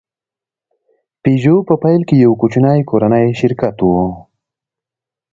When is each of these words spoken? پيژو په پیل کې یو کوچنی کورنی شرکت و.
پيژو 1.21 1.55
په 1.67 1.73
پیل 1.83 2.01
کې 2.07 2.15
یو 2.25 2.31
کوچنی 2.41 2.79
کورنی 2.89 3.27
شرکت 3.39 3.77
و. 3.81 3.87